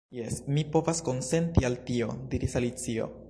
[0.17, 3.13] "Jes, mi povas konsenti al tio," diris Alicio.